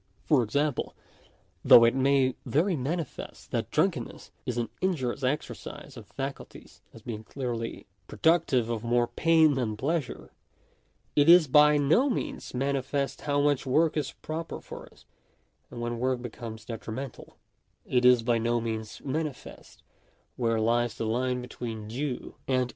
[0.25, 0.95] For example,
[1.63, 7.23] though it is very manifest that drunkenness is an injurious exercise of faculties, as being
[7.23, 10.31] clearly productive of more pain than pleasure,
[11.15, 15.05] it is by no means manifest how much work is proper for us,
[15.69, 17.37] and when work becomes detrimental;
[17.85, 19.83] it is by no means manifest
[20.35, 22.67] where lies the line between due and Digitized by VjOOQIC DERIVATION OF A FIRST PRINCIPLE.